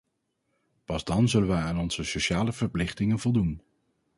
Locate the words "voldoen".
3.19-3.61